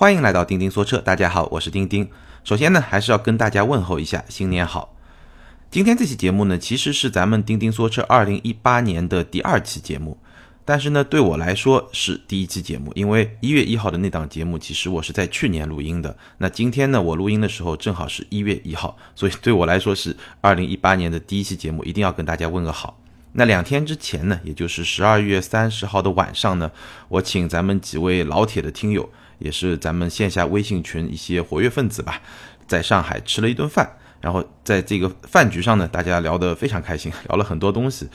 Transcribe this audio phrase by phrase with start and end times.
[0.00, 2.08] 欢迎来到钉钉说车，大家好，我是钉钉。
[2.42, 4.96] 首先呢，还是要跟大家问候一下，新年好。
[5.70, 10.16] 今天这期节目呢，其实是咱们钉钉说车二零一八年的第二期节目，
[10.64, 16.16] 但是呢，对我来说是第一期节目，因为一月一号的那档节目，其实我是在去年录音的。
[16.38, 22.98] 那今天呢，我录音的时候正好是一月一号，所以对我来说是二零一八年的第一期节目，一定要跟大家问个好。
[23.32, 26.72] 那两天之前呢，也就是十二月三十号的晚上呢，
[27.08, 29.10] 我请咱们几位老铁的听友，
[29.40, 32.22] 也是咱们线下微信群一些活跃分子吧，
[32.68, 33.96] 在上海吃了一顿饭。
[34.20, 38.08] 然后在这个饭局上呢，大家聊得非常开心，聊了很多东西。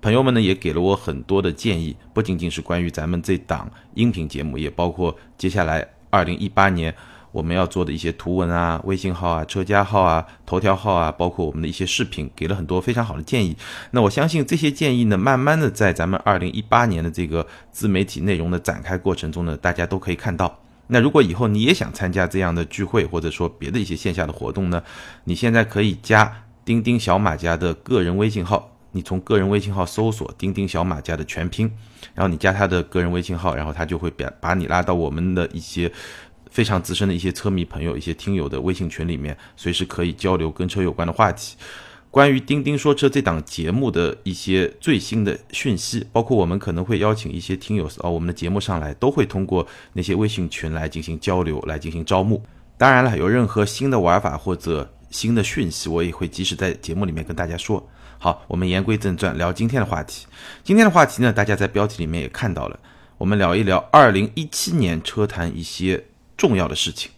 [0.00, 6.94] 朋友们呢也给了我很多的建议，不仅仅是关于咱们这档音频节目，也包括接下来二零一八年
[7.32, 13.56] 我们要做的一些图文啊、微信号啊、车家号啊、头条号啊，包括我们的一些视频，给了很多非常好的建议。
[13.92, 20.58] 那我相信这些建议呢，慢慢的在咱们二零一八年的这个自媒体内容的展开过程中呢，大家都可以看到。
[20.88, 24.82] 那如果以后你也想参加这样的聚会，或者说别的一些线下的活动呢？
[25.22, 31.70] 你现在可以加钉钉小马家的个人微信号，你从个人微信号搜索“钉钉小马家”的全拼，
[32.12, 35.90] 然后你加他的个人微信号，然后他就会把把你拉到我们的一些
[36.50, 41.56] 非常资深的一些车迷朋友、一些听友的微信群里面，随时可以交流跟车有关的话题。
[42.10, 52.42] 关于钉钉说车这档节目的一些最新的讯息，包括我们可能会邀请一些听友到我们的节目上来，都会通过那些微信群来进行交流，来进行招募。
[52.76, 57.88] 当然了，有任何新的玩法或者新的讯息，我也会及时在节目里面跟大家说。
[58.18, 60.26] 好，我们言归正传，聊今天的话题。
[60.64, 62.80] 今天的话题呢，大家在标题里面也看到了，
[63.18, 66.04] 我们聊一聊二零一七年车坛一些
[66.40, 67.10] 重要的事情。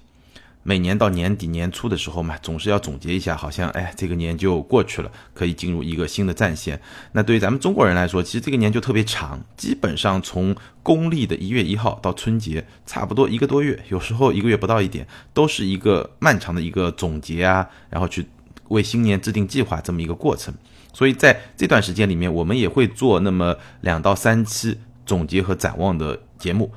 [0.65, 6.81] 每年到年底年初的时候嘛，总是要总结一下，好像哎，这个年就过去了，可以进入一个新的战线。
[7.13, 18.27] 那对于咱们中国人来说，其实这个年就特别长，基本上从公历的一月一号到春节，差不多一个多月，有时候一个月不到一点，都是一个漫长的一个总结啊，然后去
[18.69, 20.53] 为新年制定计划这么一个过程。
[20.93, 26.73] 所以在这段时间里面，我们也会做那么两到三期总结和展望的节目。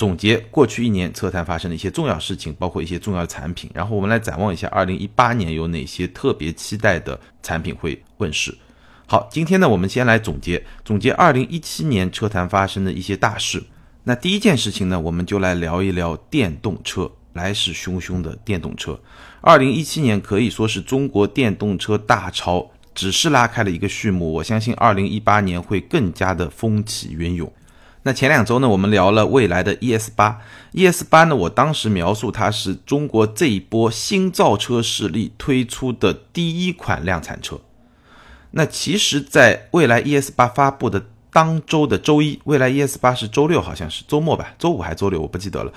[0.00, 8.56] 总结过去一年车坛发生的一些重要事情，包括一些重要的产品，然后我们来展望一下二零一八年有哪些特别期待的产品会问世。
[9.04, 13.62] 好，今天呢，我们先来总结总结二零一七年车坛发生的一些大事。
[14.04, 18.98] 那第一件事情呢，我们就来聊一聊电动车，来势汹汹的电动车。
[19.42, 27.52] 二零一七年可以说是中国电动车大潮只是拉开了一个序幕，我相信二零一八年会更加的风起云涌。
[28.02, 30.40] 那前两周呢，我们聊了未来的 ES 八
[30.72, 37.60] ，ES 八呢，我当时描述它是中国这一波新造车势力推出的第一款量产车。
[38.52, 45.70] 那其实，在未来 ES 八发布的当周的周一，未来 ES 八是周六，好像是周末吧，周五还周六，我不记得了。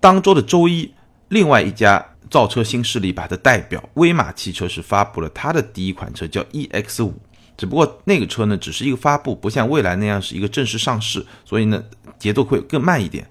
[0.00, 0.92] 当周的周一，
[1.28, 7.14] 另外一家造车新势力吧的代表威马汽车是发布了它的第一款车，叫 EX 五。
[7.60, 11.84] 只不过那个车呢，只是一个发布，不像蔚来那样是一个正式上市，所以呢，
[12.18, 13.30] 节奏会更慢一点。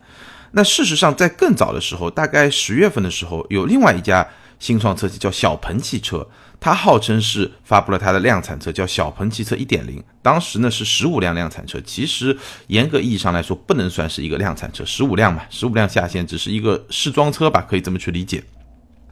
[0.52, 4.28] 那事实上，在更早的时候，大概十月份的时候，有另外一家
[4.60, 6.28] 新创车企叫小鹏汽车，
[6.60, 10.04] 它号称是发布了它的量产车，叫小鹏汽车一点零。
[10.22, 18.44] 当时呢是十五辆量产车，其实严格意义上来说，不能算是一个量产车，十五辆嘛，十五辆下线，只是一个试装车吧，可以这么去理解。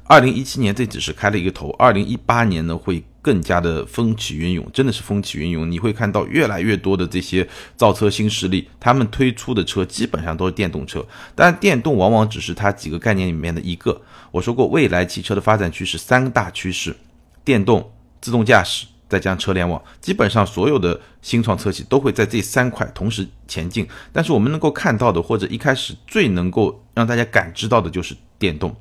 [0.10, 5.70] 二零一七年这只是开了一个头，二零一八年呢会更加的风起云涌，真的是风起云涌。
[5.70, 7.46] 你会看到越来越多的这些
[7.76, 11.06] 造车新势力，他们推出的车基本上都是电动车，
[11.36, 14.02] 但电动往往只是它几个概念里面的一个。
[14.32, 16.96] 我说过，未来汽车的发展趋势三大趋势：
[17.44, 19.82] 电动、自动驾驶，再加上车联网。
[20.00, 23.86] 基本上所有的新创车企都会在这三块同时前进。
[24.14, 28.74] 但是我们能够看到的，或者一开始最能够让大家感知到的就是电动。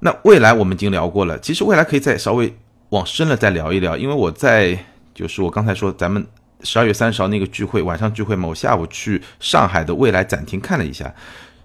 [0.00, 2.52] 那未来我们已经聊过了，其实未来可以再稍微
[2.90, 4.78] 往深了再聊一聊，因为我在
[5.14, 6.26] 就是我刚才说咱们
[6.62, 11.14] 十二月三十号那个聚会晚上聚会嘛，我下午去上海的未来展厅看了一下，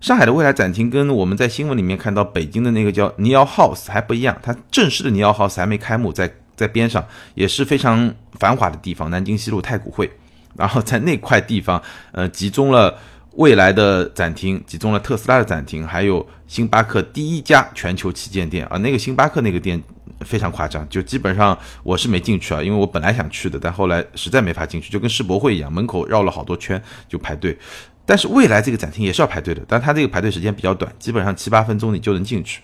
[0.02, 7.06] 上海的未来展厅跟我们在新闻里面看到北京的那个叫尼奥 House 还不一样，它正式的尼奥 House 还没开幕，在在边上
[7.36, 10.12] 也是非常繁华的地方，南京西路太古汇，
[10.56, 11.82] 然后在那块地方
[12.12, 12.98] 呃集中了。
[13.36, 18.78] 未来的展厅集中了特斯拉的展厅，还有星巴克第一家全球旗舰店啊！
[18.78, 19.82] 那个星巴克那个店
[20.24, 27.58] 非常夸张，就基本上我是没进去啊，因为我本来想去的，但后来实在没法进去，就跟世博会一样，门口绕了好多圈就排队。
[28.06, 32.62] 但是未来这个展厅也是要排队的，但它这个排队时间比较短，基本上七八分钟你就能进去。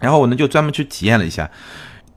[0.00, 1.50] 然后我呢就专门去体验了一下，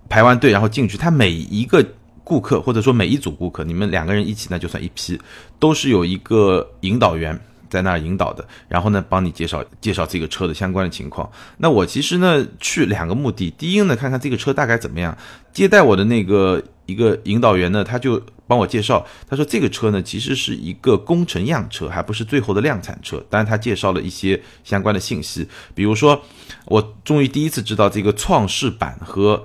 [0.10, 1.86] 排完队然后进去，它每一个
[2.24, 5.20] 顾客或者说每一组顾客，你们两个人一起那就算一批，
[5.60, 7.40] 都是有一个引导员。
[7.70, 11.30] 在那儿引导的，然后呢，帮你介绍介绍这个车的相关的情况。
[11.58, 15.18] 那我其实呢去两个目的，第一呢看看这个车大概怎么样。
[15.52, 23.18] 接待我的那个一个引导员呢，他就帮我介绍，他说这个车呢其实是一个工程样车，还不是最后的量产车。
[23.30, 26.22] 当然他介绍了一些相关的信息，比如说
[26.66, 29.44] 我终于第一次知道这个创世版和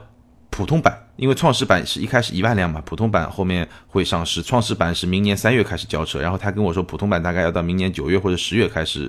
[0.52, 0.96] 普通版。
[1.16, 4.42] 因为创始版是一开始一万辆嘛，普通版后面会上市。
[4.42, 9.08] 创始版是明年三月开始交车，然后他跟我说普通版大概要到明年九月或者十月开始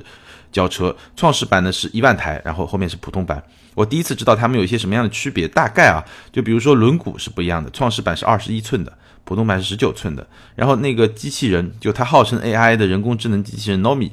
[0.51, 0.95] 交车。
[1.15, 3.41] 创始版呢是一万台，然后后面是普通版。
[3.73, 10.27] 我第一次知道他们有一些什么样的区别，大概啊，就比如说轮毂是不一样的，创始版是二十一寸的，普通版是十九寸的。
[10.55, 14.11] 然后那个机器人，就它号称 AI 的人工智能机器人 Nomi，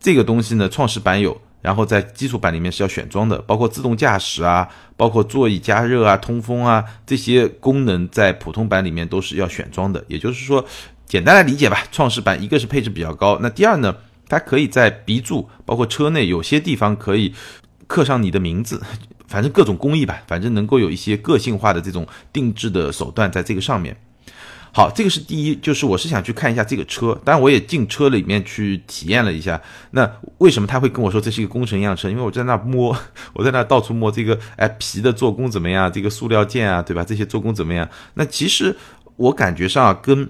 [0.00, 1.40] 这个东西呢，创始版有。
[1.66, 10.04] 然后在基础版里面是要选装的，包括自动驾驶啊，包括座椅加热啊、通风啊这些功能，在普通版里面都是要选装的。
[10.06, 10.64] 也就是说，
[11.06, 13.96] 简单来理解吧，创世版一个是配置比较高，那第二呢，
[14.28, 17.34] 它可以在鼻柱，包括车内有些地方可以
[17.88, 18.80] 刻上你的名字，
[19.26, 23.96] 反正各种工艺吧，反正能够有一些个性化的这种定制的手段在这个上面。
[24.76, 29.58] 好，这个是第一，就是我是想去看一下这个车，当然我也进车里面去体验了一下。
[29.92, 30.06] 那
[30.36, 32.10] 为什么他会跟我说这是一个工程样车？
[32.10, 32.94] 因为我在那摸，
[33.32, 35.90] 我在那到处摸这个，哎，皮的做工怎么样？
[35.90, 37.02] 这个塑料件啊，对吧？
[37.02, 37.88] 这些做工怎么样？
[38.12, 38.76] 那其实
[39.16, 40.28] 我感觉上跟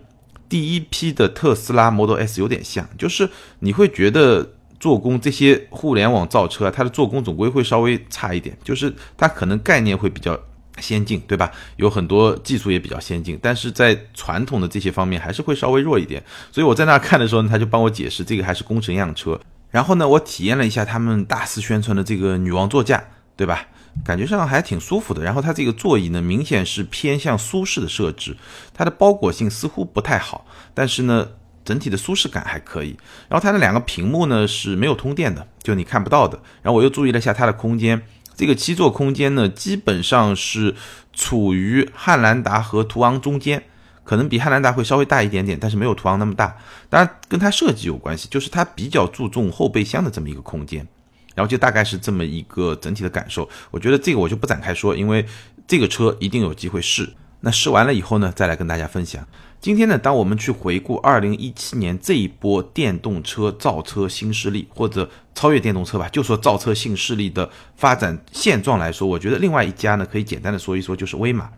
[0.49, 3.29] 第一批的特斯拉 Model S 有点像，就是
[3.59, 4.49] 你会觉得
[4.79, 10.39] 做工这些互联网造车，它的做工总归会稍微差一点，就是它可能概念会比较。
[10.79, 11.51] 先进对吧？
[11.77, 16.23] 有很多技术也比较先进，但是在传统的这些方面还是会稍微弱一点。
[16.53, 19.41] 所以我在那看的时候呢，他就帮我解释这个还是工程样车。
[19.71, 23.03] 然后呢，我体验了一下他们大肆宣传的这个女王座驾，
[23.37, 23.67] 对吧？
[24.05, 25.23] 感觉上还挺舒服的。
[25.23, 28.37] 然后它这个座椅呢，明显是偏向舒适的设置，
[28.75, 31.27] 它的包裹性似乎不太好，但是呢，
[31.65, 32.97] 整体的舒适感还可以。
[33.29, 36.39] 然后它的两个屏幕呢是没有通电的，就你看不到的。
[36.63, 38.03] 然后我又注意了一下它的空间。
[38.37, 40.77] 这个七座空间呢，基本上是
[41.13, 43.65] 处于汉兰达和途昂中间，
[44.05, 46.57] 可能比汉兰达会稍微大一点点，但是没有途昂那么大。
[46.91, 50.87] 当然跟它设计有关系，就是它比较注重后备箱的这么一个空间，
[51.35, 53.49] 然后就大概是这么一个整体的感受。
[53.71, 55.25] 我觉得这个我就不展开说，因为
[55.67, 57.11] 这个车一定有机会试。
[57.41, 59.27] 那试完了以后呢，再来跟大家分享。
[59.61, 71.51] 今天呢，当我们去回顾二零一七年这一波电动车造车新势力，或者超越电动车吧，就说造车新势力的发展现状来说，我觉得另外一家呢，可以简单的说一说，就是威马。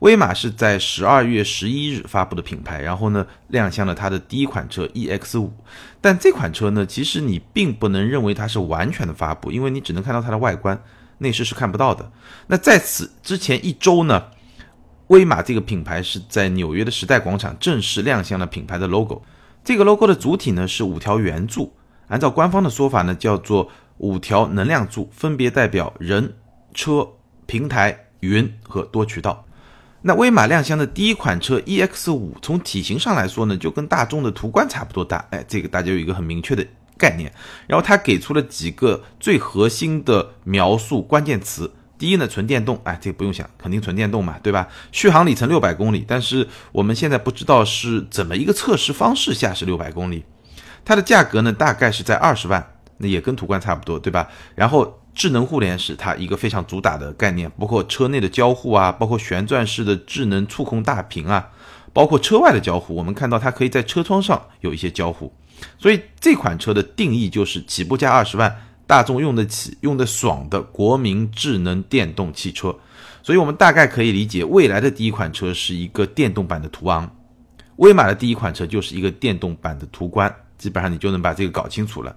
[0.00, 5.52] 威马是在十二月十一日发布的品牌，然后呢，亮相了它的第一款车 EX 五。
[6.00, 10.80] 但这款车呢，其实你并不能认为它是完全的发布，因为你只能看到它的外观，
[11.18, 12.12] 内饰是看不到的。
[12.46, 14.22] 那在此之前一周呢？
[15.08, 19.22] 威马这个品牌是在纽约的时代广场正式亮相了品牌的 logo。
[19.64, 21.72] 这个 logo 的主体呢是五条圆柱，
[22.08, 26.34] 按照官方的说法呢叫做五条能量柱，分别代表人、
[26.74, 27.08] 车、
[27.46, 29.44] 平台、云和多渠道。
[30.02, 35.24] 那威马亮相的第一款车 EX 五，从体型上来说呢，就跟大众的途观差不多大。
[35.30, 36.64] 哎，这个大家有一个很明确的
[36.96, 37.32] 概念。
[37.66, 41.72] 然后它给出了几个最核心的描述关键词。
[41.98, 44.68] 第一呢，纯电动，哎，这个不用想，肯定纯电动嘛，对吧？
[44.92, 50.24] 续航里程六百公里，但是我们现在不知道是怎么一个测试方式下是六百公里。
[50.84, 54.28] 它的价格呢，大概是在二十万，那也跟途观差不多，对吧？
[54.54, 61.48] 然后智能互联是它一个非常主打的概念，包括车内的交互啊，包括旋转式的智能触控大屏啊，
[61.94, 65.32] 包括车外的交互，我们看到它可以在车窗上有一些交互，
[65.78, 68.54] 所以这款车的定义就是起步价二十万。
[68.86, 72.74] 大众用得起、用得爽的国民智能电动汽车，
[73.22, 77.10] 所以我们大概可以理解，未来的第一款车是一个电动版的途昂，
[77.76, 82.14] 威马的第一款车就是一个电动版的途观，基本上你就能把这个搞清楚了。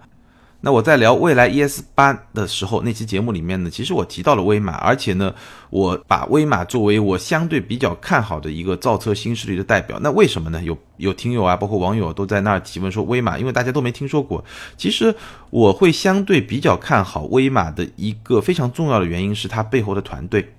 [0.62, 5.34] 那我在聊未来 ES 八的时候，那期节目里面呢，其实我提到了威马，而且呢，
[5.70, 9.98] 我把威马作为我相对比较看好的一个造车新势力的代表。
[10.02, 10.62] 那为什么呢？
[10.62, 14.44] 有有听友啊，包括网友都在那儿提问说威马，因为大家都没听说过。
[14.76, 15.16] 其实
[15.50, 20.54] 我会相对比较看好威马的一个非常重要的原因是它背后的团队，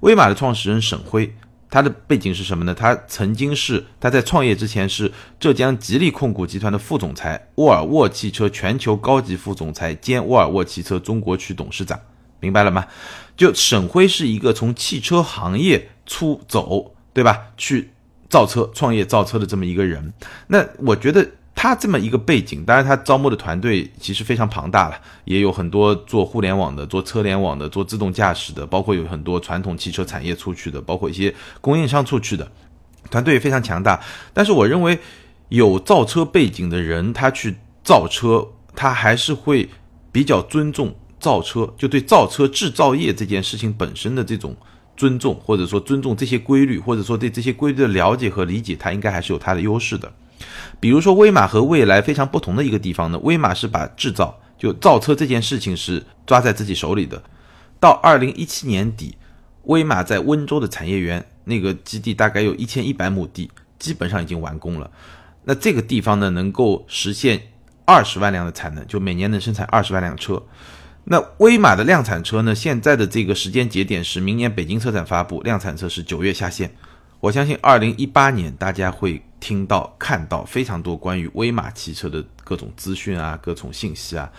[0.00, 1.30] 威马的创始人沈辉。
[1.72, 2.74] 他的背景是什么呢？
[2.74, 5.10] 他曾经是他在创业之前是
[5.40, 11.98] 浙江吉利控股集团的副总裁，沃尔沃汽车全球高级副总裁兼沃尔沃汽车中国区董事长，
[12.40, 12.84] 明白了吗？
[13.38, 17.40] 就沈辉是一个从汽车行业出走，对吧？
[17.56, 17.88] 去
[18.28, 20.12] 造车创业造车的这么一个人。
[20.48, 21.26] 那我觉得。
[21.62, 32.50] 他这么一个背景，当然他招募的团队其实非常庞大了，也有很多做互联网的、做车联网的、做自动驾驶的，包括有很多传统汽车产业出去的，包括一些供应商出去的，
[33.12, 34.00] 团队也非常强大。
[34.34, 34.98] 但是我认为，
[35.50, 37.54] 有造车背景的人，他去
[37.84, 39.68] 造车，他还是会
[40.10, 44.56] 比较尊重造车，就对造车制造业这件事情本身的这种
[44.96, 50.12] 尊重，或者说尊重这些规律，或者说对这些规律的了解和理解，它应该还是有它的优势的。
[50.80, 57.22] 比如说，威马和蔚来非常不同的一个地方呢，威马是把制造就造车这件事情是抓在自己手里的。
[57.78, 59.16] 到二零一七年底，
[59.64, 64.90] 威马在温州的产业园那个基地大概有一千一百亩地，基本上已经完工了。
[65.44, 67.40] 那这个地方呢，能够实现
[67.84, 70.40] 二十万辆的产能，就每年能生产二十万辆车。
[71.04, 76.72] 那威马的量产车呢，现在的这个时间节点是明年北京车展发布，量产车是九月下线。
[77.18, 84.30] 我相信二零一八年大家会听到、看到非常多关于威马汽车的各种资讯啊、各种信息啊，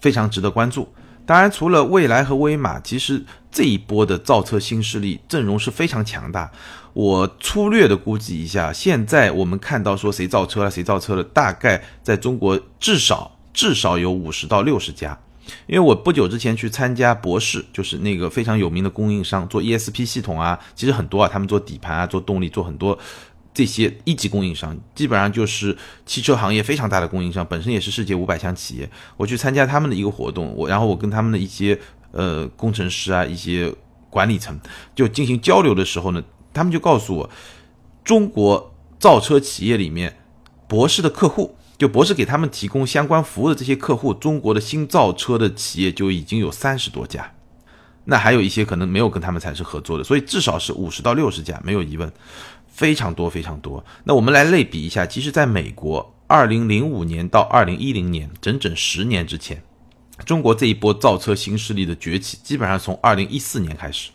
[0.00, 0.88] 非常值得关注。
[1.26, 6.50] 当然，除了蔚来和威马，其实这一波的造车新势力阵容是非常强大。
[6.92, 15.18] 我粗略的估计一下，现在我们看到说谁造车了，谁造车了，大概在中国至少至少有五十到六十家。
[15.66, 22.96] 因为我不久之前去参加博世，就是那个非常有名的供应商，做 ESP 系统啊，其实很多啊，他们做底盘啊，做动力，做很多
[23.54, 28.90] 这些一级供应商，基本上就是汽车行业非常大的供应商，本身也是世界五百强企业。
[29.16, 31.78] 我去参加他们的一个活动，我然后我跟他们的一些
[32.12, 33.74] 呃工程师啊，一些
[34.10, 34.58] 管理层
[34.94, 37.30] 就进行交流的时候呢，他们就告诉我，
[38.04, 40.16] 中国造车企业里面，
[40.66, 41.56] 博世的客户。
[41.78, 47.32] 就博士给他们提供相关服务的这些客户，中国的新造车的企业就已经有三十多家，
[48.04, 52.12] 那还有一些可能没有跟他们产生合作的，所以至少是五十到六十家，没有疑问，
[52.72, 53.84] 非常多非常多。
[54.04, 59.62] 那我们来类比一下，其实在美国，二零零五年到二零一零年，整整十年之前，
[60.24, 64.10] 中国这一波造车新势力的崛起，基本上从二零一四年开始，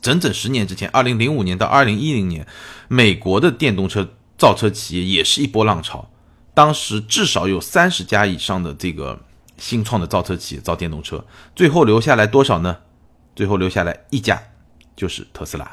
[0.00, 2.46] 整整十年之前，二零零五年到二零一零年，
[2.88, 6.10] 美国的电动车造车企业也是一波浪潮。
[6.54, 9.20] 当时至少有三十家以上的这个
[9.58, 11.24] 新创的造车企业造电动车，
[11.54, 12.78] 最后留下来多少呢？
[13.36, 14.40] 最后留下来一家，
[14.96, 15.68] 就是特斯拉。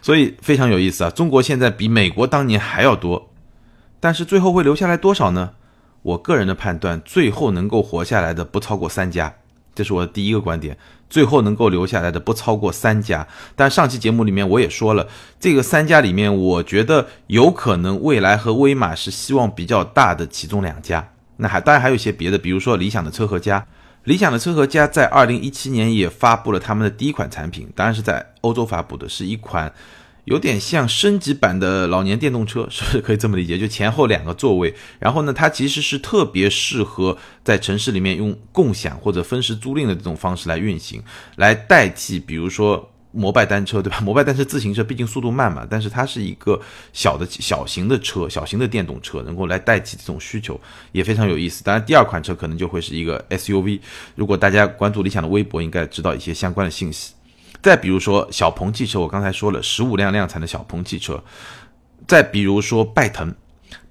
[0.00, 1.10] 所以非常有意思啊！
[1.10, 3.30] 中国现在比美国当年还要多，
[4.00, 5.50] 但是最后会留下来多少呢？
[6.02, 9.34] 我个人的判断，最后能够活下来的不超过三家。
[9.74, 10.76] 这是我的第一个观点，
[11.08, 13.26] 最后能够留下来的不超过三家。
[13.56, 15.08] 但上期节目里面我也说了，
[15.40, 21.08] 这个三家里面，我觉得有可能蔚来和威马是希望比较大的其中两家。
[21.38, 23.66] 那还当然还有一些别的，比如说理想的车和家，
[24.04, 29.72] 理想的车和家在二零一七年也发布了他们的第一款产品，当然是在欧洲发布的，是一款。
[30.24, 33.58] 有点像升级版的老年电动车，是不是可以这么理解？
[33.58, 41.02] 就前后两个座位，然后呢，它其实是特别适合在城市里面用共享或者分时租赁的这种方式来运行，
[41.34, 44.00] 来代替比如说摩拜单车，对吧？
[44.02, 46.60] 摩拜单车自行车毕竟速度慢嘛，但是它是一个
[46.92, 50.60] 小的小型的车，小型的电动车，能够来代替这种需求，
[50.92, 51.62] 也非常有意思。
[51.62, 53.80] 当然，第二款车可能就会是一个 SUV。
[54.14, 57.12] 如果大家关注理想的微博，应该知道一些相关的信息。
[57.62, 61.22] 再比如说小鹏汽车，我刚才说了十五辆量产的小鹏汽车。
[62.08, 63.32] 再比如说拜腾，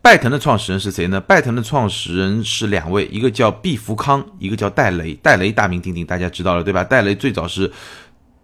[0.01, 1.21] 拜腾的创始人是谁呢？
[1.21, 5.13] 拜腾的创始人是两位，一个叫毕福康，一个叫戴雷。
[5.23, 6.83] 戴雷大名鼎鼎，大家知道了对吧？
[6.83, 7.71] 戴雷最早是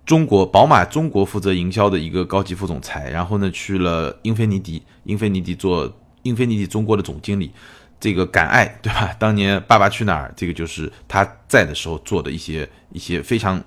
[0.07, 7.51] 中国宝马中国负责营销的一个高级副总裁，然后呢去了英菲尼迪，英菲尼迪做英菲尼迪中国的总经理。
[7.99, 9.13] 这个敢爱对吧？
[9.19, 13.61] 当年爸爸去哪儿，这个就是他在的时候做的一些一些非常。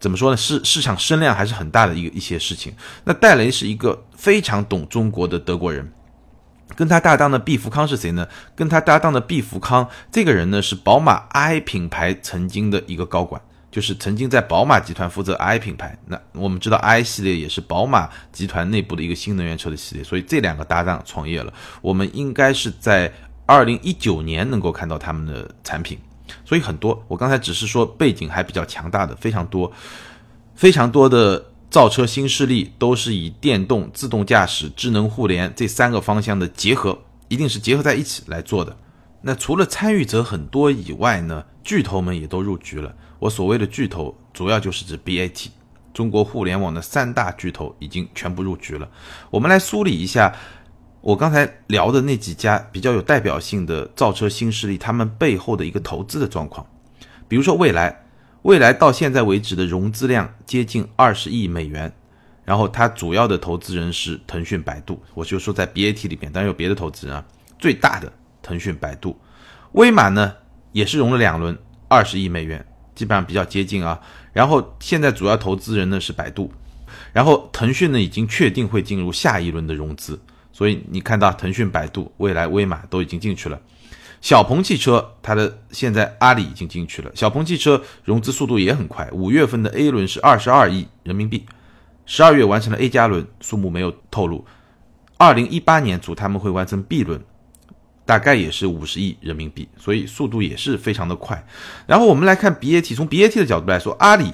[0.00, 0.36] 怎么说呢？
[0.36, 2.74] 市市场声量还是很大的一个一些事情。
[3.04, 5.92] 那戴雷是一个非常懂中国的德国人，
[6.74, 8.26] 跟他搭档的毕福康是谁呢？
[8.56, 13.40] 跟他搭档的毕福康这个人呢，是宝马 i 品牌曾经的一个高管，
[13.72, 15.98] 就是曾经在宝马集团负责 i 品牌。
[16.06, 21.52] 那我们知道 i 系列也是宝马集团内部的一个新能源车的系列，所以这两个搭档创业了。
[21.80, 23.10] 我们应该是在
[23.46, 25.98] 二零一九年能够看到他们的产品。
[26.44, 29.70] 所以很多，我刚才只是说背景还比较强大的，非常多，
[30.54, 36.98] 非常多的造车新势力都是以电动、自动驾驶、智能互联这三个方向的结合，
[37.28, 38.76] 一定是结合在一起来做的。
[39.22, 42.94] 那除了参与者很多以外呢，巨头们也都入局了。
[43.22, 45.46] 我所谓的巨头，主要就是指 BAT，
[45.94, 48.88] 中国互联网的三大巨头已经全部入局了。
[49.30, 50.34] 我们来梳理一下。
[51.00, 56.64] 我刚才聊的那几家比较有代表性的造车新势力，他们背后的一个投资的状况，
[57.26, 58.04] 比如说蔚来，
[58.42, 61.92] 蔚来到现在为止的融资量接近二十亿美元，
[62.44, 67.24] 然后它主要的投资人是腾讯、百度，我就说在 BAT 里边，当然有别的投资人啊，
[67.58, 69.16] 最大的腾讯、百度，
[69.72, 70.32] 威马呢
[70.70, 74.00] 也是融了两轮二十亿美元，基本上比较接近啊，
[74.32, 76.52] 然后现在主要投资人呢是百度，
[77.12, 80.20] 然后腾讯呢已经确定会进入下一轮的融资。
[80.52, 83.58] 所以你看到腾讯、百度、未来、威马都已经进去了，
[84.20, 91.46] 小鹏汽车，它的现在阿里已经进去了，小鹏汽车融资速度也很快，五月份的 A 轮是二十二亿人民币，
[92.04, 94.44] 十二月完成了 A 加轮，数目没有透露，
[95.16, 97.18] 二零一八年组他们会完成 B 轮，
[98.04, 101.44] 大概也是五十亿人民币，所以速度也是非常的快。
[101.86, 104.32] 然后我们来看 BAT，从 BAT 的角度来说，阿里，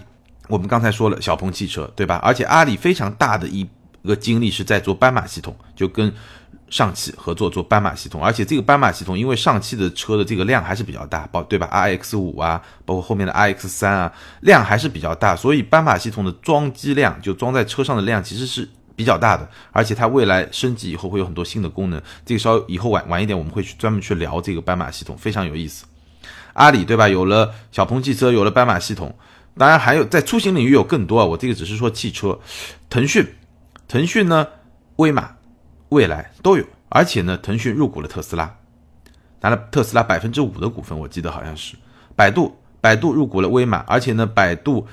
[0.48, 2.16] 我们刚才说了小鹏汽车，对吧？
[2.22, 3.66] 而且阿里非常大的一
[4.04, 6.12] 个精力是在做斑马系统，就跟。
[6.70, 18.68] 上汽合作做斑马系统，而且这个斑马系统因为上汽的车的这个量还是比较大，包对吧？R X 五啊，包括后面的 R X 三啊，量还是比较大，所以斑马系统的装机量就装在车上的量其实是
[18.98, 25.86] 比较大的，而且它未来升级以后会有很多新的功能，这个稍以后晚晚一点我们会去专门去聊这个斑马系统，非常有意思。
[26.54, 27.08] 阿里对吧？
[27.08, 29.14] 有了小鹏汽车，有了斑马系统，
[29.56, 32.36] 当然还有在出行领域有更多啊，我这个只是说汽车。
[32.90, 33.24] 腾讯，
[33.86, 34.44] 腾讯呢，
[34.96, 35.30] 威马。
[35.90, 38.54] 未来都有，而且呢，腾讯入股了特斯拉，
[39.40, 41.76] 拿了特斯拉百分之五的股份，我记得好像是。
[42.14, 44.86] 百度，百度入股了威马，而且呢，百度，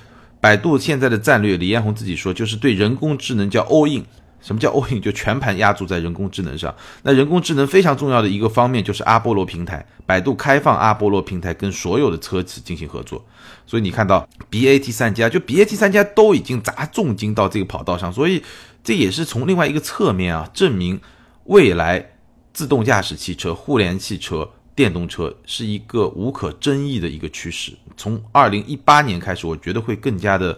[0.46, 4.06] 百度现在的战略，李彦宏自己说，就是对人工智能叫 all in。
[4.40, 5.02] 什么叫 all in？
[5.02, 6.72] 就全盘压注在人工智能上。
[7.02, 13.26] 那人工智能非常重要的一个方面就是阿波罗平台，百度开放阿波罗平台跟所有的车企进行合作。
[13.66, 18.44] 所以你看到 BAT 三家，就 BAT 三家都已经砸重金到这个跑道上，所以。
[18.88, 21.02] 这也是从另外一个侧面啊，证明
[21.46, 22.12] 未来
[22.54, 27.72] 自动驾驶汽车、互联汽车、电动车是一个无可争议的一个趋势。
[27.96, 30.58] 从二零一八年开始，我觉得会更加的、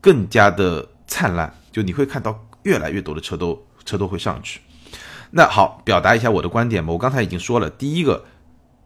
[0.00, 1.52] 更加的灿烂。
[1.72, 4.60] 就你会看到越来越多的车都车都会上去。
[5.30, 6.92] 那好，表达一下我的观点吧。
[6.92, 8.24] 我刚才已经说了，第一个，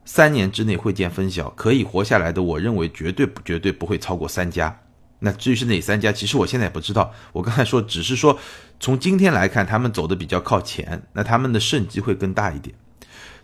[0.04, 4.80] 三年之内会见分晓，可以活下来的，我认为绝对不绝对不会超过三家。
[5.18, 7.12] 那至于是哪三家，其实我现在也不知道。
[7.32, 8.38] 我刚才说只是说，
[8.78, 12.75] 从今天来看，他们走的比较靠前，那他们的胜机会更大一点。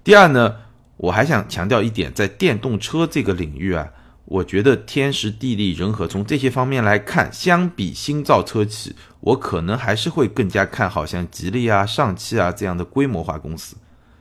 [0.02, 0.54] 第二呢，
[0.96, 3.88] 我还想强调一点，在电动车这个领域啊，
[4.26, 13.76] 我觉得天时地利人和，从这些方面来看，相比新造车企，我可能还是会更加看好像吉利啊、上汽啊这样的规模化公司。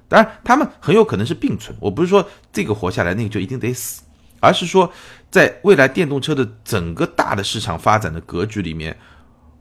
[0.07, 4.01] 当然，他们很有可能是并存，我不是说这个活下来，那个就一定得死。
[4.39, 4.91] 而是说，
[5.31, 8.97] 在未来电动车的整个大的市场发展的格局里面，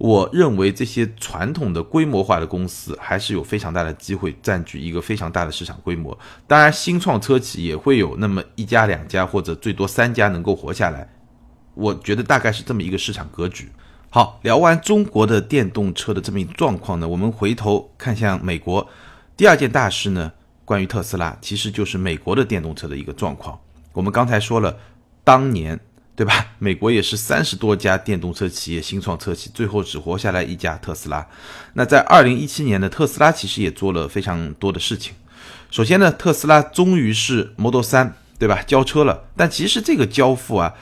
[0.02, 6.18] 我认为这些传统的规模化的公司还是有非常大的机会占据一个非常大的市场规模。
[6.44, 11.08] 当然，新创车企也会有那么一家两家或者最多三家能够活下来。
[11.74, 13.70] 我觉得大概是这么一个市场格局。
[14.10, 18.84] 好，聊完中国的电动车的这么一状况呢，我们回头看向美国，
[19.36, 20.32] 第二件大事呢，
[20.64, 23.56] 关于特斯拉，其实就是美国的电动车的一个状况。
[23.92, 24.76] 我们刚才说了，
[25.22, 25.78] 当年
[26.14, 26.46] 对吧？
[26.58, 31.26] 美国也是三十多家电动车企业、新创车企，最后只活下来一家特斯拉。
[31.74, 35.14] 那在二零一七年呢，特斯拉其实也做了非常多的事情。
[35.70, 40.74] 首先呢，特斯拉终于是 Model 三对吧交车了，但其实这个交付啊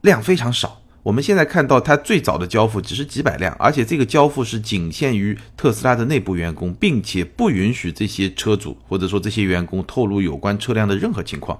[0.00, 0.80] 量非常少。
[1.02, 11.58] 我们现在看到它最早的交付只是几百辆，而且这个交付是仅限于特斯拉的内部员工，并且不允许这些车主或者说这些员工透露有关车辆的任何情况。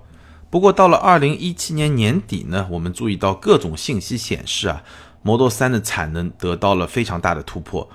[0.53, 4.83] 不过到了二零一七年年底呢，我们注意到各种信息显示啊
[5.23, 7.89] ，Model 三的产能得到了非常大的突破，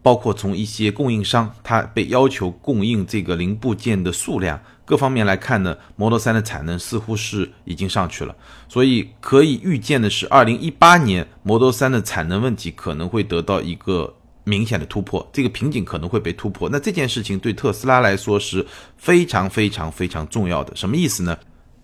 [0.00, 8.36] 包括从一些供应商，它被要求供应这个零部件的数量各方面来看呢，Model 三的产能似乎是已经上去了，
[8.68, 16.68] 所以可以预见的是，二零一八年 Model 三的产能问题可能会得到一个明显的突破，这个瓶颈可能会被突破。
[16.70, 18.64] 那这件事情对特斯拉来说是
[18.96, 21.36] 非常非常非常重要的，什么意思呢？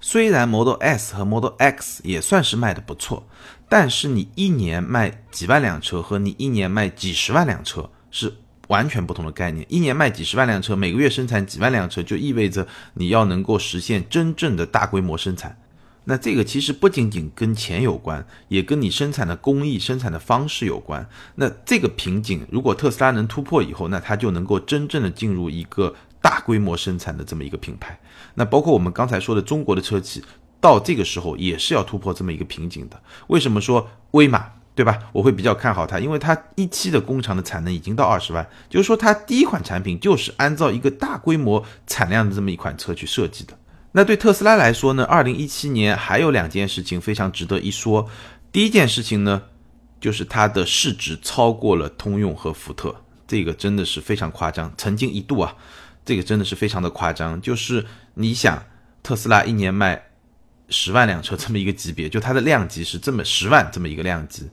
[0.06, 3.26] 虽然 Model S 和 Model X 也算是卖的不错，
[3.70, 8.30] 但是你一年卖几万辆车和你一年卖几十万辆车是
[8.68, 9.64] 完全不同的概念。
[9.66, 15.58] 一年卖几十万辆车，每个月生产几万辆车，就意味着你要能够实现真正的大规模生产。
[16.04, 21.08] 那这个其实不仅仅跟钱有关，也跟你生产的工艺、生产的方式有关。
[21.36, 25.94] 那这个瓶颈，如果特斯拉能突破以后，那它就能够真正的进入一个。
[26.24, 28.00] 大规模生产的这么一个品牌，
[28.34, 30.22] 那包括我们刚才说的中国的车企，
[30.60, 33.00] 到这个时候也是要突破这么一个瓶颈的。
[33.28, 34.98] 为什么说威马对吧？
[35.12, 43.56] 我会比较看好它，因为它一期的工厂的产能已经到二十万，就是说它第一款产品就是按照一个大规模产量的这么一款车去设计的。
[43.92, 48.08] 那对特斯拉来说呢，二零一七年还有两件事情非常值得一说。
[48.50, 49.42] 第一件事情呢，
[50.00, 52.96] 就是它的市值超过了通用和福特，
[53.28, 55.54] 这个真的是非常夸张，曾经一度啊。
[56.04, 58.62] 这个真的是非常的夸张，就是你想，
[59.02, 60.02] 特斯拉一年卖
[60.68, 64.48] 十万辆车这么一个级别，就它的量级是这么十万这么一个量级，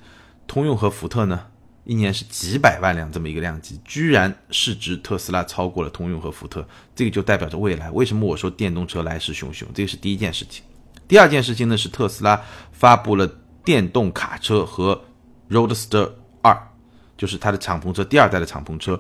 [0.48, 1.48] 通用和福特呢，
[1.84, 7.92] 一年是几百万辆这么一个量级，居然市值特斯拉超过了通用和福特，这个就代表着未来。
[7.92, 9.66] 为什么我说电动车来势汹汹？
[9.74, 10.64] 这个是第一件事情。
[11.08, 13.28] 第二件事情呢是特斯拉发布了
[13.66, 15.04] 电动卡车和
[15.50, 16.12] Roadster
[16.42, 16.68] 二。
[17.18, 19.00] 就是它的敞篷车，第二代的敞篷车。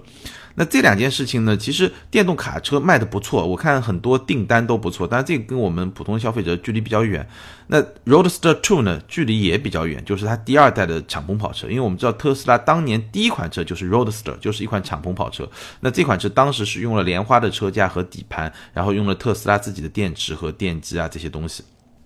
[0.55, 5.07] 那这两件事情呢，其实电动卡车卖的不错，我看很多订单都不错。
[5.07, 7.27] 但是这个跟我们普通消费者距离比较远。
[7.67, 11.67] 那 Roadster Two 呢，距离也比较远，就是它第二代的敞篷跑车。
[11.67, 15.49] 因为我们知道特斯拉当年第一款车就是 Roadster，就是一款敞篷跑车。
[15.79, 21.63] 那这款车当时是用了莲花的车架和底盘，然后用了特斯拉自己的电池和电机啊这些东西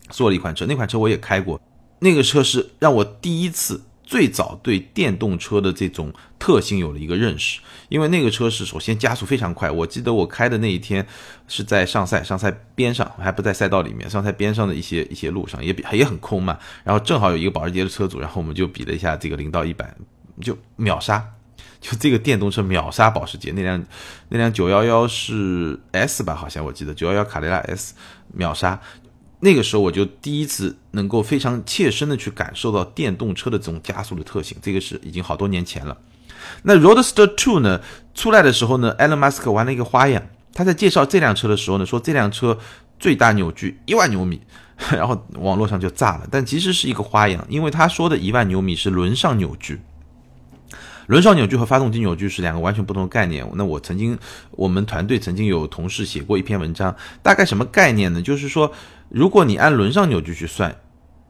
[0.10, 0.66] 做了一款车。
[0.68, 1.60] 那款车我也开过，
[2.00, 3.82] 那个车是让我第一次。
[4.06, 9.70] 最早对电动车的这种特性有了一个认识，因为那个车是首先加速非常快。
[9.72, 11.06] 我记得我开的那一天
[11.48, 16.60] 是在上赛，上赛边上还不在赛道里面，上赛边上的一些一些路上也比也很空嘛。
[16.84, 19.92] 然后正好有一个保时捷的车主，然后我们就比了一下这个零到一百，
[20.40, 21.26] 就秒杀，
[21.82, 23.84] 就这个电动车秒杀保时捷那辆
[24.30, 27.96] 那辆九幺幺是 S 吧，好像我记得九幺幺卡雷拉 S
[28.34, 28.80] 秒杀。
[29.46, 35.96] 那个时候我就第一次能够非常切身的去感受到电动车的这种加速的特性，这个是已经好多年前了。
[36.64, 37.80] 那 Roadster Two 呢
[38.16, 42.58] 出来的时候呢，Elon Musk 玩了一个花样，他在介绍这辆车的时候呢，说这辆车
[43.00, 44.42] 最大扭矩一万牛米，
[44.92, 46.28] 然后网络上就炸了。
[46.32, 49.80] 但其实是一个花样，因为他说的一万牛米是轮上扭矩。
[51.08, 53.48] 轮上扭矩和发动机扭矩是两个完全不同的概念。
[53.54, 54.18] 那我曾经，
[54.52, 58.22] 我们团队曾经有同事写过一篇文章，大概什么概念呢？
[58.22, 58.72] 就是说，
[59.10, 60.76] 如果你按轮上扭矩去算，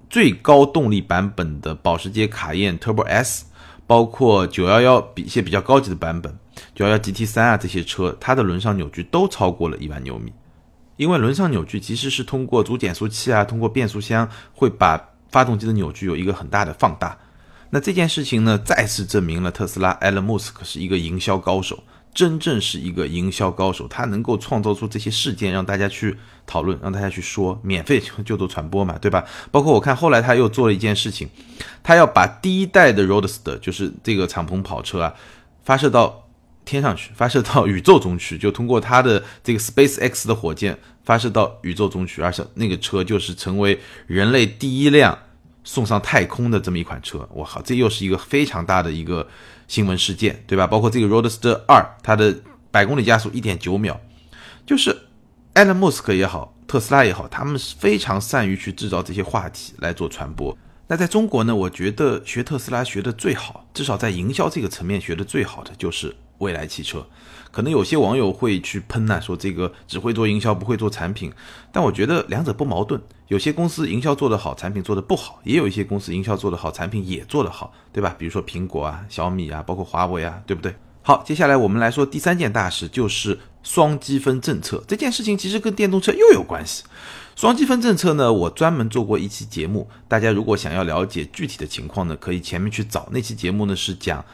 [0.09, 3.45] 最高动力版本的保时捷卡宴 Turbo S，
[3.85, 6.37] 包括911比一些比较高级的版本
[6.75, 10.31] ，911 GT3 啊这些车，它的轮上扭矩都超过了一万牛米。
[10.95, 17.17] 因为轮上扭矩其实是通过主减速器啊，通过变速箱会把发动机的扭矩有一个很大的放大。
[17.75, 21.83] 那这件事情呢，再次证明了特斯拉 Elon Musk 是一个营销高手，
[22.13, 23.85] 真正是一个营销高手。
[23.89, 29.25] 他能够创造出这些事件，让大家去讨论，让大家去说，免费就就做传播嘛，对吧？
[29.51, 31.27] 包括我看后来他又做了一件事情，
[31.83, 35.13] 他要把第一代的 Roadster，就是这个敞篷跑车啊，
[35.65, 36.29] 发射到
[36.63, 45.19] 天上去，发射到宇宙中去，就通过他的这个 Space X 的火箭发射到宇宙中去，而且那个车就是成为人类第一辆。
[45.65, 49.27] 送上太空的这么一款车，我靠，这又是一个非常大的一个
[49.67, 50.65] 新闻事件，对吧？
[50.65, 52.33] 包括这个 Roadster 二，它的
[52.71, 53.99] 百公里加速一点九秒，
[54.65, 54.95] 就是
[55.53, 60.55] 埃隆·穆斯克也好，特斯拉也好，他们是非常善于去制造这些话题来做传播。
[60.87, 67.03] 那在中国呢，我觉得学特斯拉学的最好，至少在营销这个层面学的最好的就是蔚来汽车。
[67.55, 71.31] 可能有些网友会去喷呐，说这个只会做营销，不会做产品。
[71.71, 73.01] 但我觉得两者不矛盾。
[73.29, 78.13] 有些公司营销做得好，产品做得不好；也有一些公司营销做得好，产品也做得好，对吧？
[78.19, 80.75] 比如说苹果啊、小米啊，包括华为啊，对不对？
[81.01, 84.83] 好，接下来我们来说第三件大事，就是双积分政策。
[84.85, 86.83] 这件事情其实跟电动车又有关系。
[87.37, 93.07] 双积分政策呢，我专门做过一期节目，大家如果想要了解具体的情况呢，可以前面去找。
[93.13, 94.25] 那期节目呢是讲。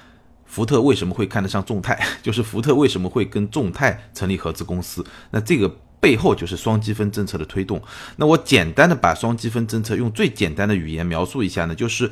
[0.52, 1.98] 福特为什么会看得上众泰？
[2.22, 5.02] 就是福特为什么会跟众泰成立合资公司？
[5.30, 7.82] 那这个背后就是双积分政策的推动。
[8.18, 12.12] 那我简单的把双积分政策用最简单的语言描述一下呢，就是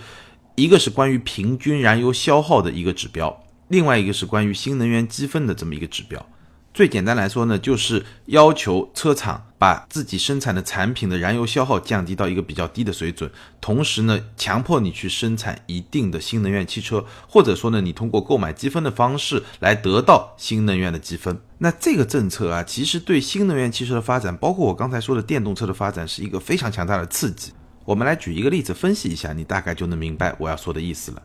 [0.55, 6.25] 一个是关于平均燃油消耗的一个指标，另外一个是关于新能源积分的这么一个指标。
[6.71, 13.29] 最简单来说呢，就是要求车厂把自己生产的产品的燃油消耗降低到一个比较低的水准，
[13.59, 21.37] 同时呢，强迫你去生产一定的新能源汽车，或者说呢，你通过购买积分的方式来得到新能源的积分。
[21.57, 27.51] 那这个政策啊，其实对新能源汽车的发展，包括我刚才说的电动车的发展，是一个非常强大的刺激。
[27.83, 31.21] 我们来举一个例子分析一下，你大概就能明白我要说的意思了。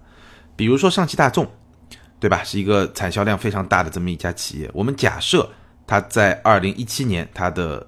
[0.57, 1.49] 比如说上汽大众。
[2.25, 2.43] 对吧？
[2.43, 4.71] 是一个产销量非常大的这么一家企业。
[4.73, 5.47] 我们假设
[5.87, 7.87] 它在二零一七年它的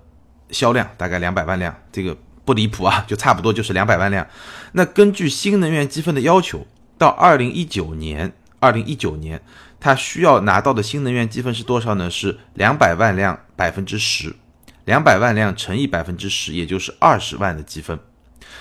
[0.51, 4.27] 销量大概两百万辆，这个不离谱啊，就差不多就是两百万辆。
[4.73, 6.67] 那根据新能源积分的要求，
[6.99, 9.41] 到二零一九年，二零一九年
[9.81, 12.11] 它需要拿到的新能源积分是多少呢？
[12.11, 14.37] 是两百万辆百分之十，
[14.85, 17.99] 两百万辆乘以百分之十，也就是二十万的积分。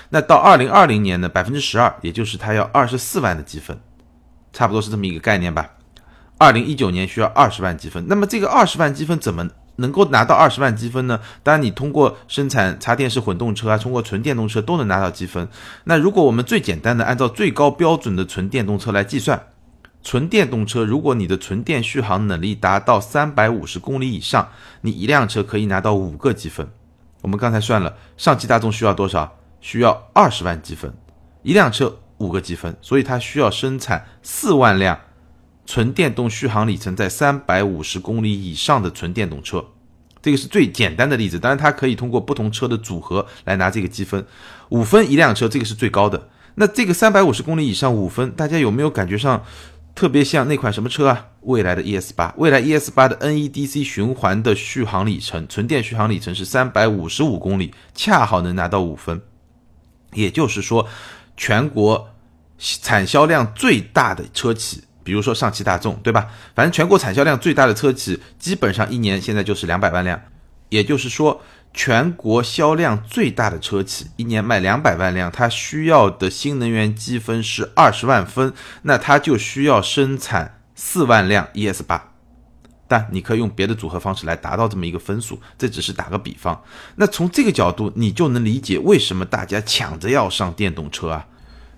[0.08, 3.78] 那到二零二零年呢，百分之十二，也就是它要二十四万的积分。
[4.56, 5.68] 差不多是这么一个概念吧。
[6.38, 11.20] 二零一九年需要二十万积分，那么这个二十万积分怎么能够拿到二十万积分呢？
[11.42, 15.46] 当然，你通过生产插电式混动车啊，通过纯电动车都能拿到积分。
[15.84, 19.48] 那如果我们最简单的按照最高标准的纯电动车来计算，
[20.02, 24.48] 纯电动车如果你的纯电续航能力达到三百五十公里以上，
[24.80, 26.66] 你一辆车可以拿到五个积分。
[27.20, 29.36] 我们刚才算了，上汽大众需要多少？
[29.60, 30.94] 需要二十万积分，
[31.42, 31.98] 一辆车。
[32.18, 34.98] 五个积分，所以它需要生产四万辆
[35.66, 39.64] 纯电动续航里程在三百五十公里以上的纯电动车。
[40.22, 44.26] 这个是最简单的例子，当然它可以通过不同车的组合来拿这个积分，
[44.70, 46.28] 五分一辆车，这个是最高的。
[46.56, 49.44] 那这个三百五十公里以上五分，大家有没有感觉上
[49.94, 51.26] 特别像那款什么车啊？
[51.42, 59.22] 未来的 ES 八，未来 ES 八的 NEDC 循环的续航里程，纯电续航里程是三百五十五公里，恰好能拿到五分。
[60.12, 60.88] 也就是说，
[61.36, 62.10] 全国
[62.58, 64.84] 产销量最大的车企。
[65.04, 66.26] 比如说上汽大众，对吧？
[66.54, 70.20] 反正全国产销量最大的车企，基本上一年现在就是两百万辆。
[70.68, 71.40] 也就是说，
[71.72, 82.15] 全国销量最大的车企一年卖两百万辆，它需要的新能源积分是二十万分，那它就需要生产四万辆 ES 八。
[82.88, 86.62] 但你可以用别的组合方式来达到这么一个分数，这只是打个比方。
[86.96, 91.26] 那从这个角度，你就能理解为什么大家抢着要上电动车啊。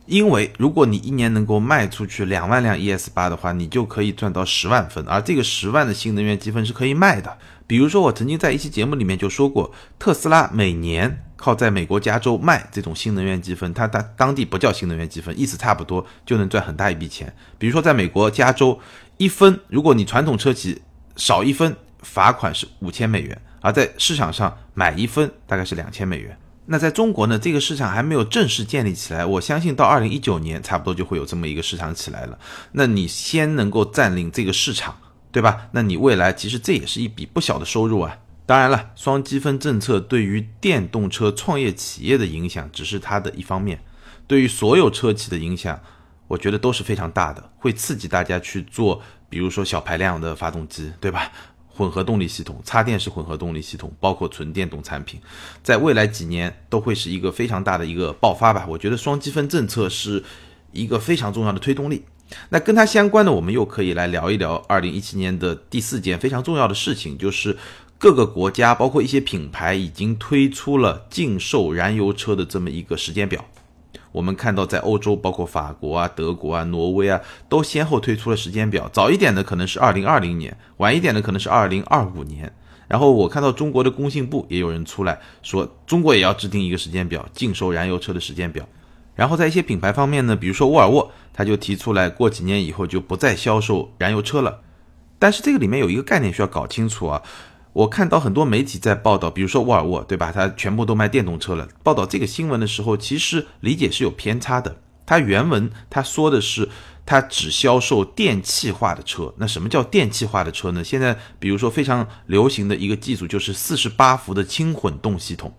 [0.07, 7.37] 因为如果你一年能够卖出去两万辆 ES 八的话，你就可以赚到十万分，而这个十万的新能源积分是可以卖的。
[7.67, 17.31] 比如说，我曾经在一期节目里面就说过，特斯拉每年靠在美国加州卖这种新能源积分，它它当地不叫新能源积分，意思差不多，就能赚很大一笔钱。
[17.59, 18.81] 比如说，在美国加州
[19.19, 20.81] 一分，如果你传统车企
[21.19, 26.39] 少一分，罚款是五千美元；而在市场上买一分，大概是两千美元。
[26.71, 29.27] 那在中国呢，这个市场还没有正式建立起来。
[29.27, 32.39] 我相信到二零一九年，差不多就会有这么一个市场起来了。
[32.73, 34.97] 那你先能够占领这个市场，
[35.33, 35.69] 对吧？
[35.73, 38.19] 那你未来其实这也是一笔不小的收入啊。
[38.47, 43.83] 当然了，双积分政策对于电动车创业企业的影响只是它的一方面，
[44.27, 45.81] 对于所有车企的影响，
[46.29, 51.31] 我觉得都是非常大的，会刺激大家去做，比如说小排量的发动机，对吧？
[51.69, 55.21] 混合动力系统、插电式混合动力系统，包括纯电动产品，
[55.63, 58.67] 在未来几年都会是一个非常大的一个爆发吧。
[58.69, 60.25] 我觉得双积分政策是
[60.73, 62.05] 一个非常重要的推动力。
[62.49, 67.57] 那跟它相关的，我们又可以来聊一聊二零一七年的第四件非常重要的事情，就是
[67.97, 73.45] 各个国家，包括一些品牌，已经推出了禁售燃油车的这么一个时间表。
[74.13, 78.89] 我们看到，在欧洲，包括法国啊、德国啊、挪威啊，都先后推出了时间表。
[78.93, 82.53] 早一点的可能是二零二零年，晚一点的可能是二零二五年。
[82.89, 88.67] 然后我看到中国的工信部也有人出来说，中国也要制定一个时间表，禁售燃油车的时间表。
[89.15, 94.61] 然后在一些品牌方面呢，比如说沃尔沃，他就提出来过几年以后就不再销售燃油车了。
[95.19, 97.23] 但是这个里面有一个概念需要搞清楚啊。
[97.79, 100.33] 我看到很多媒体在报道，比如说沃尔沃，对吧？
[100.33, 101.69] 它全部都卖电动车了。
[101.85, 104.81] 报道这个新闻的时候，其实理解是有偏差的。
[105.07, 106.69] 它原文它说的是，
[107.07, 109.33] 它只销售电气化的车。
[109.37, 110.83] 那什么叫电气化的车呢？
[110.83, 115.55] 现在比如说非常流行的一个技术就是四十八伏的轻混动系统，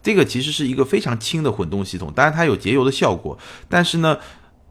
[0.00, 3.36] 这个其实是一个非常轻的混动系统，当然它有节油的效果，
[3.68, 4.18] 但是呢，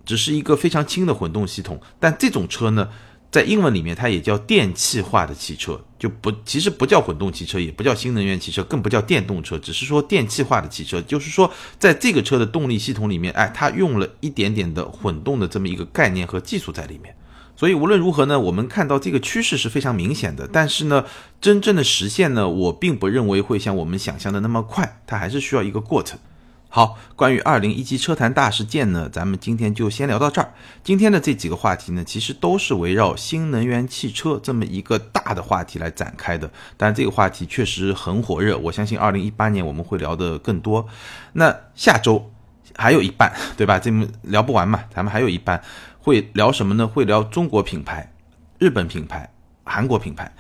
[0.05, 1.81] 只是一个非常轻的混动系统。
[1.99, 2.87] 但这种车呢？
[3.33, 11.01] 在英文里面，它也叫电气化的汽车，就不其实不叫混动汽车，也不叫新能源汽车，更不叫电动车，只是说电气化的汽车。
[11.01, 17.15] 就是说，在这个车的动力系统里面，哎，它用了一点点的混动的这么一个概念和技术在里面。
[17.55, 20.47] 所以无论如何呢，我们看到这个趋势是非常明显的。
[20.53, 21.03] 但是呢，
[21.41, 26.19] 真正的实现呢，我并不认为会像我们想象的那么快，它还是需要一个过程。
[26.75, 30.55] 好，关于二零一七车坛大事件呢，咱们今天就先聊到这儿。
[30.83, 36.49] 今天的这几个话题呢，其实都是围绕新能源汽车这么一个大的话题来展开的。
[36.75, 40.87] 但这个话题确实很火热，我相信二零一八年我们会聊得更多。
[41.33, 42.31] 那下周
[42.75, 43.77] 还有一半， 对吧？
[43.77, 45.63] 这么聊不完嘛，咱们还有一半
[45.99, 46.87] 会聊什么呢？
[46.87, 48.11] 会聊中国品牌、
[48.57, 49.31] 日本品牌、
[49.63, 50.33] 韩国品牌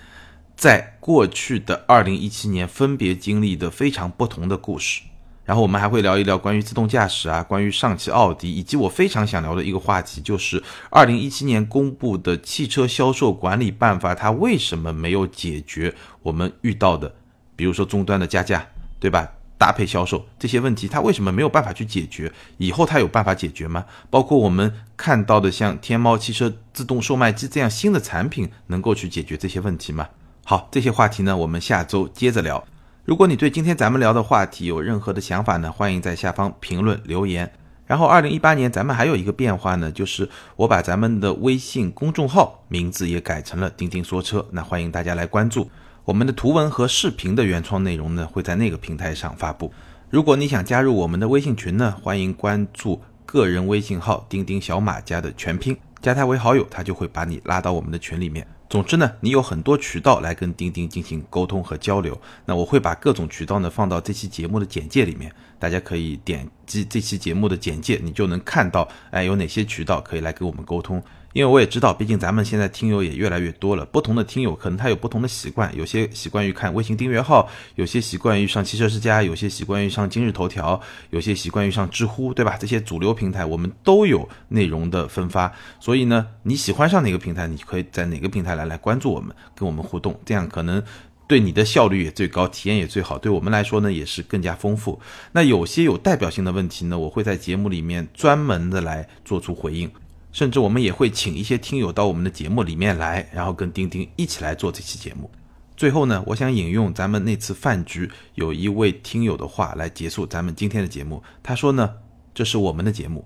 [0.55, 5.03] 在过去的二零一七年分别经历的非常不同的故事。
[5.45, 17.13] 然后我们还会聊一聊关于自动驾驶啊，关于上汽奥迪，以及我非常想聊的一个话题，就是二零一七年公布的汽车销售管理办法，它为什么没有解决我们遇到的，
[17.55, 18.65] 比如说终端的加价，
[18.99, 19.27] 对吧？
[19.55, 22.29] 搭配销售这些问题，它为什么没有办法去解决？
[22.57, 23.85] 以后它有办法解决吗？
[24.09, 30.09] 包括我们看到的像天猫汽车自动售卖机这样新的产品，能够去解决这些问题吗？
[30.43, 32.61] 好，这些话题呢，我们下周接着聊。
[33.05, 37.51] 如果你对今天咱们聊的话题有任何的想法呢，欢迎在下方评论留言。
[37.85, 45.69] 然后，二零一八年咱们还有一个变化呢，就是我把咱们的微信公众号名字也改成了钉钉说车，那欢迎大家来关注。
[46.05, 49.73] 我们的图文和视频的原创内容呢，会在那个平台上发布。
[50.09, 58.47] 如果你想加入我们的微信群呢，欢迎关注个人微信号钉钉小马家的全拼，加他为好友，他就会把你拉到我们的群里面。
[58.73, 62.19] 总之呢，你有很多渠道来跟钉钉进行沟通和交流。
[62.45, 70.99] 那我会把各种渠道呢放到这期节目的简介里面，大家可以点击这期节目的简介，你就能看到，哎，有哪些渠道可以来跟我们沟通。
[71.33, 82.55] 因为我也知道，毕竟咱们现在听友也越来越多了，不同的听友可能他有不同的习惯，有些习惯于看微信订阅号，有些习惯于上汽车之家，有些习惯于上今日头条，有些习惯于上知乎，对吧？
[82.57, 90.83] 这些主流平台我们都有内容的分发，所以呢，你喜欢上哪个平台，你可以在哪个平台来来关注我们，跟我们互动，这样可能。
[91.25, 93.17] 对你的效率也最高，体验也最好。
[93.17, 94.99] 对我们来说呢，也是更加丰富。
[95.31, 99.89] 那有些有代表性的问题呢，我会在节目里面专门的来做出回应，
[100.33, 105.31] 甚至我们也会请一些听友到我们的节目里面来，然后跟钉钉一起来做这期节目。
[105.77, 111.23] 最后呢，我想引用咱们那次饭局有一位听友的话来结束咱们今天的节目。
[111.41, 111.89] 他说呢，
[112.33, 113.23] 这是我们的节目。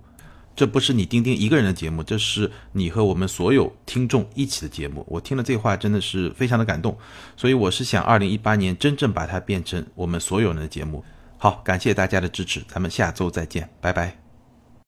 [0.56, 5.06] 这不是你钉钉一个人的节目，这是你和我们所有听众一起的节目。
[5.08, 6.98] 我听了这话真的是非常的感动，
[7.36, 11.06] 所以我是想，二零一八年真正把它变成我们所有人的节目。
[11.38, 14.27] 好，感谢大家的支持，咱们下周再见，拜拜。